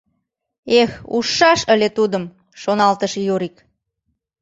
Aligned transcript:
«Эх, 0.81 0.91
ужшаш 1.15 1.59
ыле 1.73 1.87
тудым»,— 1.97 2.23
шоналтыш 2.61 3.13
Юрик. 3.33 3.55